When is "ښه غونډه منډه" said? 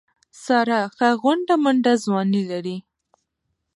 0.95-1.93